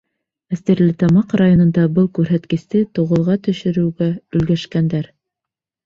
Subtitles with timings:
[0.53, 5.11] Ә Стәрлетамаҡ районында был күрһәткесте туғыҙға төшөрөүгә өлгәшкәндәр.